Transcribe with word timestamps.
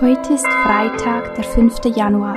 Heute 0.00 0.34
ist 0.34 0.46
Freitag, 0.46 1.36
der 1.36 1.44
5. 1.44 1.84
Januar. 1.94 2.36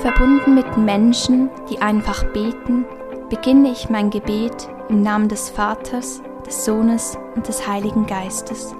Verbunden 0.00 0.54
mit 0.54 0.78
Menschen, 0.78 1.50
die 1.68 1.82
einfach 1.82 2.24
beten, 2.32 2.86
beginne 3.28 3.70
ich 3.70 3.90
mein 3.90 4.08
Gebet 4.08 4.70
im 4.88 5.02
Namen 5.02 5.28
des 5.28 5.50
Vaters, 5.50 6.22
des 6.46 6.64
Sohnes 6.64 7.18
und 7.34 7.46
des 7.46 7.68
Heiligen 7.68 8.06
Geistes. 8.06 8.74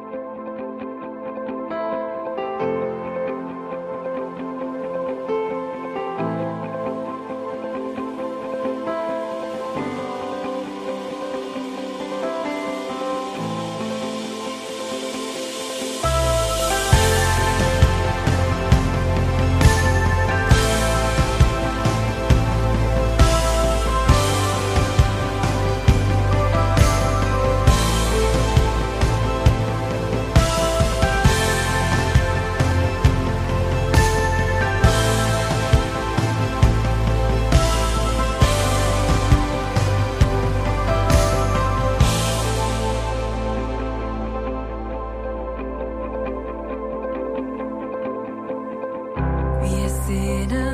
seen 50.08 50.67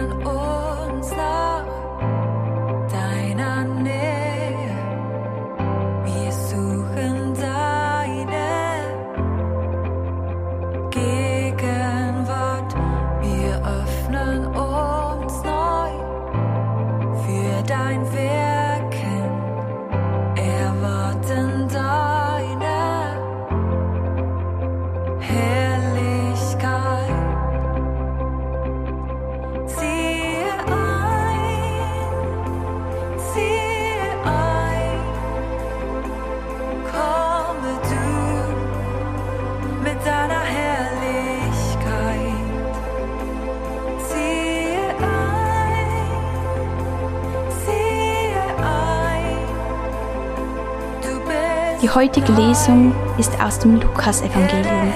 Die 51.84 51.90
heutige 51.90 52.32
Lesung 52.32 52.94
ist 53.18 53.38
aus 53.42 53.58
dem 53.58 53.78
Lukasevangelium. 53.78 54.90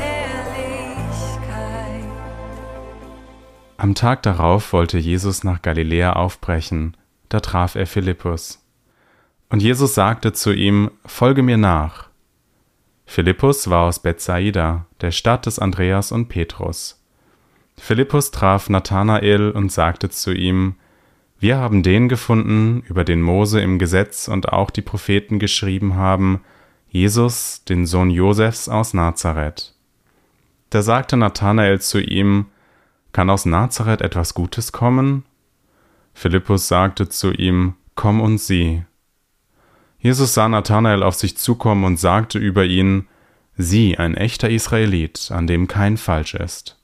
Am 3.76 3.94
Tag 3.94 4.22
darauf 4.22 4.72
wollte 4.72 4.96
Jesus 4.96 5.44
nach 5.44 5.60
Galiläa 5.60 6.14
aufbrechen, 6.14 6.96
da 7.28 7.40
traf 7.40 7.74
er 7.74 7.86
Philippus. 7.86 8.66
Und 9.50 9.62
Jesus 9.62 9.94
sagte 9.94 10.32
zu 10.32 10.50
ihm, 10.50 10.90
Folge 11.04 11.42
mir 11.42 11.58
nach. 11.58 12.08
Philippus 13.04 13.68
war 13.68 13.82
aus 13.82 13.98
Bethsaida, 13.98 14.86
der 15.02 15.10
Stadt 15.10 15.44
des 15.44 15.58
Andreas 15.58 16.10
und 16.10 16.28
Petrus. 16.28 17.04
Philippus 17.76 18.30
traf 18.30 18.70
Nathanael 18.70 19.50
und 19.50 19.70
sagte 19.70 20.08
zu 20.08 20.32
ihm, 20.32 20.76
Wir 21.38 21.58
haben 21.58 21.82
den 21.82 22.08
gefunden, 22.08 22.82
über 22.88 23.04
den 23.04 23.20
Mose 23.20 23.60
im 23.60 23.78
Gesetz 23.78 24.26
und 24.26 24.48
auch 24.48 24.70
die 24.70 24.80
Propheten 24.80 25.38
geschrieben 25.38 25.94
haben, 25.94 26.40
Jesus, 26.90 27.64
den 27.64 27.86
Sohn 27.86 28.10
Josefs 28.10 28.68
aus 28.68 28.94
Nazareth. 28.94 29.74
Da 30.70 30.82
sagte 30.82 31.16
Nathanael 31.16 31.80
zu 31.80 32.00
ihm, 32.00 32.46
Kann 33.12 33.30
aus 33.30 33.44
Nazareth 33.46 34.00
etwas 34.00 34.34
Gutes 34.34 34.72
kommen? 34.72 35.24
Philippus 36.14 36.68
sagte 36.68 37.08
zu 37.08 37.32
ihm, 37.32 37.74
Komm 37.94 38.20
und 38.20 38.38
sieh. 38.38 38.84
Jesus 39.98 40.34
sah 40.34 40.48
Nathanael 40.48 41.02
auf 41.02 41.14
sich 41.14 41.36
zukommen 41.36 41.84
und 41.84 41.98
sagte 41.98 42.38
über 42.38 42.64
ihn, 42.64 43.06
Sieh, 43.56 43.96
ein 43.96 44.16
echter 44.16 44.48
Israelit, 44.48 45.30
an 45.32 45.46
dem 45.46 45.66
kein 45.66 45.96
Falsch 45.96 46.34
ist. 46.34 46.78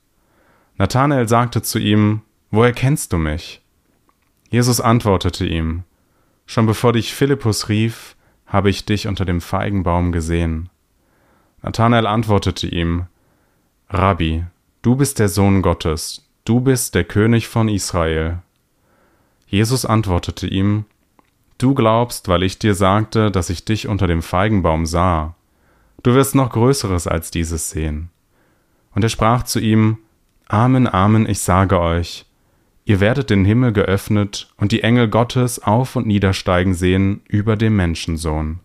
Nathanael 0.77 1.29
sagte 1.29 1.63
zu 1.63 1.79
ihm, 1.79 2.23
Woher 2.51 2.73
kennst 2.73 3.13
du 3.13 3.19
mich? 3.19 3.63
Jesus 4.51 4.81
antwortete 4.81 5.47
ihm, 5.47 5.85
Schon 6.47 6.67
bevor 6.67 6.93
dich 6.93 7.15
Philippus 7.15 7.69
rief, 7.69 8.14
habe 8.47 8.71
ich 8.71 8.85
dich 8.85 9.07
unter 9.07 9.25
dem 9.25 9.41
Feigenbaum 9.41 10.13
gesehen. 10.13 10.71
Nathanael 11.63 12.07
antwortete 12.07 12.67
ihm, 12.67 13.07
Rabbi, 13.89 14.45
du 14.83 14.97
bist 14.97 15.19
der 15.19 15.29
Sohn 15.29 15.63
Gottes, 15.63 16.29
du 16.45 16.61
bist 16.61 16.95
der 16.95 17.05
König 17.05 17.49
von 17.49 17.69
Israel. 17.69 18.39
Jesus 19.47 19.85
antwortete 19.85 20.47
ihm, 20.47 20.85
Du 21.59 21.75
glaubst, 21.75 22.29
weil 22.29 22.43
ich 22.43 22.59
dir 22.59 22.75
sagte, 22.75 23.31
dass 23.31 23.49
ich 23.49 23.65
dich 23.65 23.87
unter 23.87 24.07
dem 24.07 24.23
Feigenbaum 24.23 24.87
sah. 24.87 25.35
Du 26.03 26.15
wirst 26.15 26.35
noch 26.35 26.51
Größeres 26.51 27.07
als 27.07 27.31
dieses 27.31 27.71
sehen. 27.71 28.11
Und 28.95 29.05
er 29.05 29.09
sprach 29.09 29.45
zu 29.45 29.61
ihm, 29.61 29.99
Amen, 30.49 30.87
Amen, 30.87 31.29
ich 31.29 31.41
sage 31.41 31.81
euch, 31.81 32.27
Ihr 32.87 33.01
werdet 33.01 33.31
den 33.31 33.47
Himmel 33.47 33.73
geöffnet 33.73 34.53
und 34.59 34.71
die 34.71 34.83
Engel 34.83 35.09
Gottes 35.09 35.63
auf 35.63 35.97
und 35.97 36.07
niedersteigen 36.07 36.75
sehen 36.75 37.23
über 37.29 37.57
dem 37.57 37.77
Menschensohn. 37.77 38.61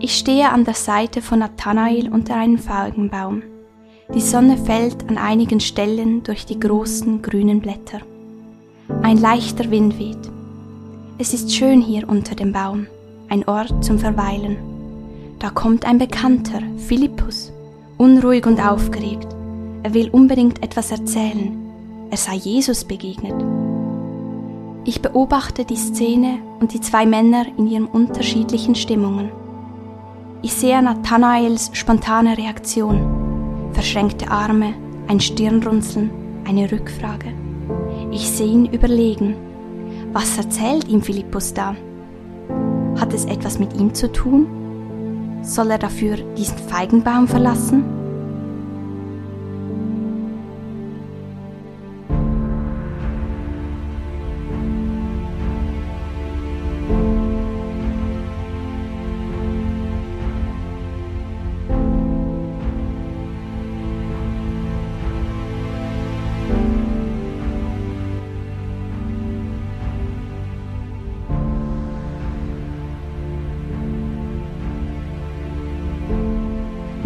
Ich 0.00 0.14
stehe 0.14 0.50
an 0.50 0.64
der 0.64 0.74
Seite 0.74 1.22
von 1.22 1.38
Nathanael 1.38 2.08
unter 2.08 2.34
einem 2.34 2.58
Feigenbaum. 2.58 3.42
Die 4.14 4.20
Sonne 4.20 4.56
fällt 4.56 5.08
an 5.08 5.18
einigen 5.18 5.60
Stellen 5.60 6.24
durch 6.24 6.44
die 6.44 6.58
großen 6.58 7.22
grünen 7.22 7.60
Blätter. 7.60 8.00
Ein 9.02 9.18
leichter 9.18 9.70
Wind 9.70 9.98
weht. 9.98 10.37
Es 11.20 11.34
ist 11.34 11.52
schön 11.52 11.80
hier 11.80 12.08
unter 12.08 12.36
dem 12.36 12.52
Baum, 12.52 12.86
ein 13.28 13.48
Ort 13.48 13.84
zum 13.84 13.98
Verweilen. 13.98 14.56
Da 15.40 15.50
kommt 15.50 15.84
ein 15.84 15.98
Bekannter, 15.98 16.60
Philippus, 16.76 17.52
unruhig 17.96 18.46
und 18.46 18.64
aufgeregt. 18.64 19.26
Er 19.82 19.94
will 19.94 20.10
unbedingt 20.10 20.62
etwas 20.62 20.92
erzählen. 20.92 21.58
Er 22.12 22.16
sei 22.16 22.36
Jesus 22.36 22.84
begegnet. 22.84 23.34
Ich 24.84 25.02
beobachte 25.02 25.64
die 25.64 25.74
Szene 25.76 26.38
und 26.60 26.72
die 26.72 26.80
zwei 26.80 27.04
Männer 27.04 27.46
in 27.56 27.66
ihren 27.66 27.86
unterschiedlichen 27.86 28.76
Stimmungen. 28.76 29.30
Ich 30.42 30.54
sehe 30.54 30.80
Nathanaels 30.80 31.70
spontane 31.72 32.38
Reaktion, 32.38 33.72
verschränkte 33.72 34.30
Arme, 34.30 34.72
ein 35.08 35.18
Stirnrunzeln, 35.18 36.10
eine 36.46 36.70
Rückfrage. 36.70 37.32
Ich 38.12 38.30
sehe 38.30 38.46
ihn 38.46 38.66
überlegen 38.66 39.34
was 40.12 40.36
erzählt 40.38 40.88
ihm 40.88 41.02
Philippus 41.02 41.54
da? 41.54 41.76
Hat 42.98 43.12
es 43.12 43.24
etwas 43.24 43.58
mit 43.58 43.74
ihm 43.74 43.94
zu 43.94 44.10
tun? 44.10 44.46
Soll 45.42 45.70
er 45.70 45.78
dafür 45.78 46.16
diesen 46.36 46.58
Feigenbaum 46.58 47.28
verlassen? 47.28 47.97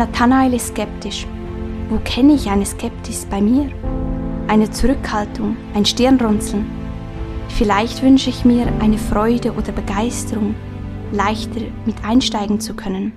Nathanael 0.02 0.54
ist 0.54 0.69
skeptisch. 0.69 1.26
Wo 1.88 1.99
kenne 2.04 2.34
ich 2.34 2.50
eine 2.50 2.66
Skeptis 2.66 3.25
bei 3.31 3.40
mir? 3.40 3.70
eine 4.52 4.70
Zurückhaltung, 4.70 5.56
ein 5.72 5.87
Stirnrunzeln. 5.87 6.66
Vielleicht 7.49 8.02
wünsche 8.02 8.28
ich 8.28 8.44
mir 8.44 8.66
eine 8.81 8.99
Freude 8.99 9.52
oder 9.52 9.72
Begeisterung, 9.72 10.54
leichter 11.10 11.62
mit 11.87 12.04
einsteigen 12.04 12.60
zu 12.60 12.75
können. 12.75 13.12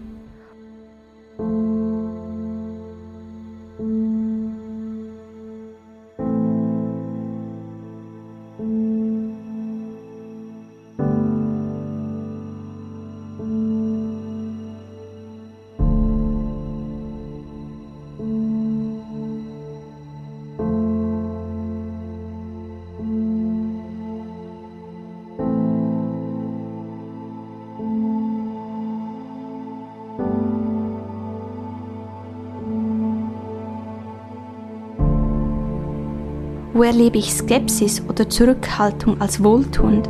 Wo 36.75 36.83
erlebe 36.83 37.17
ich 37.17 37.33
Skepsis 37.33 38.03
oder 38.09 38.29
Zurückhaltung 38.29 39.21
als 39.21 39.41
wohltuend? 39.41 40.09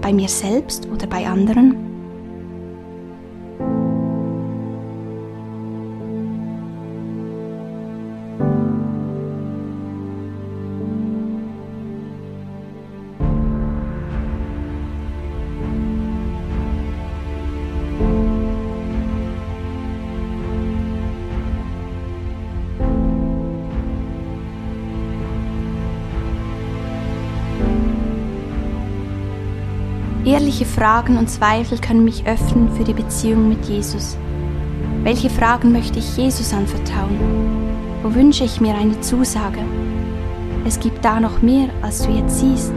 Bei 0.00 0.10
mir 0.10 0.26
selbst 0.26 0.88
oder 0.90 1.06
bei 1.06 1.26
anderen? 1.26 1.95
Ehrliche 30.26 30.64
Fragen 30.64 31.18
und 31.18 31.30
Zweifel 31.30 31.78
können 31.78 32.02
mich 32.02 32.26
öffnen 32.26 32.68
für 32.74 32.82
die 32.82 32.94
Beziehung 32.94 33.48
mit 33.48 33.64
Jesus. 33.66 34.18
Welche 35.04 35.30
Fragen 35.30 35.70
möchte 35.70 36.00
ich 36.00 36.16
Jesus 36.16 36.52
anvertrauen? 36.52 37.16
Wo 38.02 38.12
wünsche 38.12 38.42
ich 38.42 38.60
mir 38.60 38.74
eine 38.74 39.00
Zusage? 39.02 39.60
Es 40.64 40.80
gibt 40.80 41.04
da 41.04 41.20
noch 41.20 41.42
mehr, 41.42 41.68
als 41.80 42.02
du 42.02 42.10
jetzt 42.10 42.40
siehst. 42.40 42.72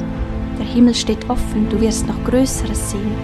Der 0.59 0.65
Himmel 0.67 0.93
steht 0.93 1.27
offen, 1.27 1.67
du 1.69 1.81
wirst 1.81 2.05
noch 2.05 2.23
Größeres 2.23 2.91
sehen. 2.91 3.15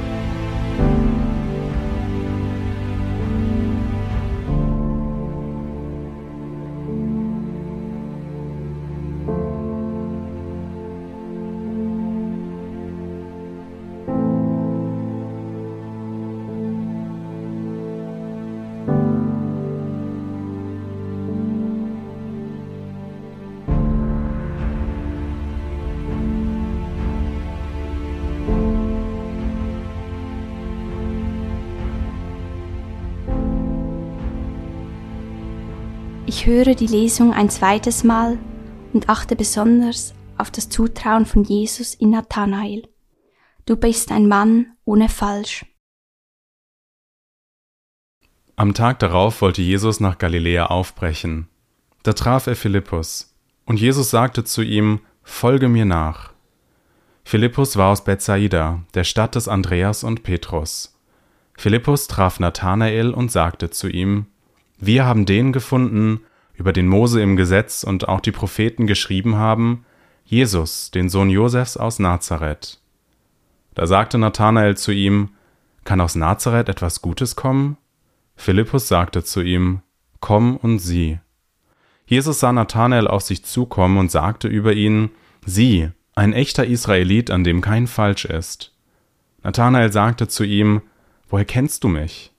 Ich 36.27 36.47
höre 36.47 36.73
die 36.73 36.87
Lesung 36.87 37.33
ein 37.33 37.51
zweites 37.51 38.03
Mal 38.03 38.39
und 38.93 39.09
achte 39.09 39.35
besonders 39.35 40.15
auf 40.39 40.49
das 40.49 40.69
Zutrauen 40.69 41.27
von 41.27 41.43
Jesus 41.43 41.93
in 41.93 42.09
Nathanael. 42.09 42.87
Du 43.67 43.75
bist 43.75 44.11
ein 44.11 44.27
Mann 44.27 44.73
ohne 44.85 45.07
Falsch. 45.07 45.67
Am 48.55 48.73
Tag 48.73 48.97
darauf 48.99 49.41
wollte 49.41 49.61
Jesus 49.61 49.99
nach 49.99 50.17
Galiläa 50.17 50.65
aufbrechen. 50.67 51.47
Da 52.01 52.13
traf 52.13 52.47
er 52.47 52.55
Philippus, 52.55 53.35
und 53.65 53.79
Jesus 53.79 54.09
sagte 54.09 54.43
zu 54.43 54.63
ihm, 54.63 55.01
Folge 55.21 55.67
mir 55.67 55.85
nach. 55.85 56.33
Philippus 57.23 57.77
war 57.77 57.91
aus 57.91 58.03
Bethsaida, 58.03 58.83
der 58.95 59.03
Stadt 59.03 59.35
des 59.35 59.47
Andreas 59.47 60.03
und 60.03 60.23
Petrus. 60.23 60.99
Philippus 61.57 62.07
traf 62.07 62.39
Nathanael 62.39 63.13
und 63.13 63.31
sagte 63.31 63.69
zu 63.69 63.89
ihm, 63.89 64.27
wir 64.77 65.05
haben 65.05 65.25
den 65.25 65.53
gefunden, 65.53 66.21
über 66.53 66.73
den 66.73 66.87
Mose 66.87 67.21
im 67.21 67.35
Gesetz 67.35 67.83
und 67.83 68.07
auch 68.07 68.21
die 68.21 68.31
Propheten 68.31 68.87
geschrieben 68.87 69.35
haben, 69.35 69.85
Jesus, 70.23 70.91
den 70.91 71.09
Sohn 71.09 71.29
Josefs 71.29 71.77
aus 71.77 71.99
Nazareth. 71.99 72.79
Da 73.75 73.85
sagte 73.87 74.17
Nathanael 74.17 74.77
zu 74.77 74.91
ihm, 74.91 75.29
Kann 75.83 76.01
aus 76.01 76.15
Nazareth 76.15 76.69
etwas 76.69 77.01
Gutes 77.01 77.35
kommen? 77.35 77.77
Philippus 78.35 78.87
sagte 78.87 79.23
zu 79.23 79.41
ihm, 79.41 79.81
Komm 80.19 80.57
und 80.57 80.79
sieh. 80.79 81.19
Jesus 82.07 82.39
sah 82.39 82.51
Nathanael 82.51 83.07
auf 83.07 83.21
sich 83.21 83.43
zukommen 83.43 83.97
und 83.97 84.11
sagte 84.11 84.47
über 84.47 84.73
ihn, 84.73 85.11
Sieh, 85.45 85.89
ein 86.15 86.33
echter 86.33 86.65
Israelit, 86.65 87.29
an 87.29 87.43
dem 87.43 87.61
kein 87.61 87.87
Falsch 87.87 88.25
ist. 88.25 88.73
Nathanael 89.43 89.91
sagte 89.91 90.27
zu 90.27 90.43
ihm, 90.43 90.81
Woher 91.27 91.45
kennst 91.45 91.83
du 91.83 91.87
mich? 91.87 92.31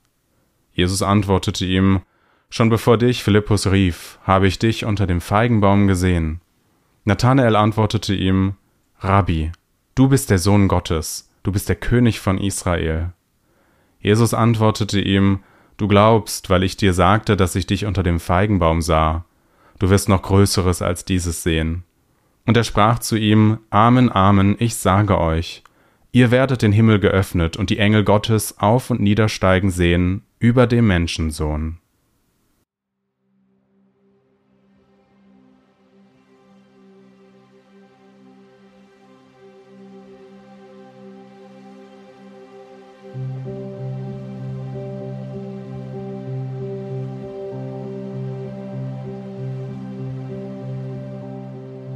Jesus 0.72 1.02
antwortete 1.02 1.64
ihm, 1.64 2.00
Schon 2.48 2.68
bevor 2.68 2.96
dich 2.96 3.22
Philippus 3.22 3.66
rief, 3.66 4.18
habe 4.24 4.46
ich 4.46 4.58
dich 4.58 4.84
unter 4.84 5.06
dem 5.06 5.20
Feigenbaum 5.20 5.86
gesehen. 5.86 6.40
Nathanael 7.04 7.56
antwortete 7.56 8.14
ihm, 8.14 8.54
Rabbi, 9.00 9.52
du 9.94 10.08
bist 10.08 10.30
der 10.30 10.38
Sohn 10.38 10.68
Gottes, 10.68 11.30
du 11.42 11.52
bist 11.52 11.68
der 11.68 11.76
König 11.76 12.20
von 12.20 12.38
Israel. 12.38 13.12
Jesus 14.00 14.34
antwortete 14.34 15.00
ihm, 15.00 15.40
Du 15.76 15.88
glaubst, 15.88 16.48
weil 16.48 16.62
ich 16.62 16.76
dir 16.76 16.94
sagte, 16.94 17.36
dass 17.36 17.54
ich 17.54 17.66
dich 17.66 17.84
unter 17.84 18.02
dem 18.02 18.18
Feigenbaum 18.18 18.80
sah. 18.80 19.26
Du 19.78 19.90
wirst 19.90 20.08
noch 20.08 20.22
Größeres 20.22 20.80
als 20.80 21.04
dieses 21.04 21.42
sehen. 21.42 21.84
Und 22.46 22.56
er 22.56 22.64
sprach 22.64 22.98
zu 22.98 23.16
ihm, 23.16 23.58
Amen, 23.68 24.10
Amen, 24.10 24.56
ich 24.58 24.76
sage 24.76 25.18
euch, 25.18 25.62
ihr 26.12 26.30
werdet 26.30 26.62
den 26.62 26.72
Himmel 26.72 26.98
geöffnet 26.98 27.56
und 27.58 27.68
die 27.68 27.78
Engel 27.78 28.04
Gottes 28.04 28.58
auf 28.58 28.90
und 28.90 29.00
niedersteigen 29.00 29.70
sehen 29.70 30.22
über 30.38 30.66
dem 30.66 30.86
Menschensohn. 30.86 31.78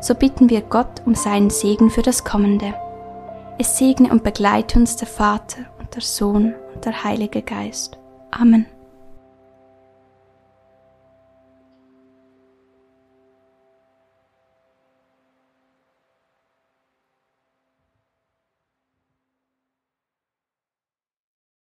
So 0.00 0.14
bitten 0.14 0.48
wir 0.48 0.62
Gott 0.62 1.02
um 1.04 1.14
seinen 1.14 1.50
Segen 1.50 1.90
für 1.90 2.02
das 2.02 2.24
Kommende. 2.24 2.74
Es 3.58 3.76
segne 3.76 4.10
und 4.10 4.24
begleite 4.24 4.78
uns 4.78 4.96
der 4.96 5.08
Vater 5.08 5.66
und 5.78 5.94
der 5.94 6.00
Sohn 6.00 6.54
und 6.74 6.84
der 6.84 7.04
Heilige 7.04 7.42
Geist. 7.42 7.98
Amen. 8.30 8.66